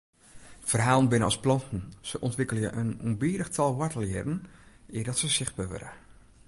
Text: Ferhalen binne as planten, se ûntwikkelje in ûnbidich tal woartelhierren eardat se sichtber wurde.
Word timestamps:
Ferhalen 0.59 1.09
binne 1.11 1.25
as 1.29 1.39
planten, 1.43 1.81
se 2.09 2.15
ûntwikkelje 2.25 2.69
in 2.81 2.89
ûnbidich 3.07 3.51
tal 3.55 3.71
woartelhierren 3.79 4.39
eardat 4.95 5.17
se 5.21 5.27
sichtber 5.37 5.67
wurde. 5.71 5.91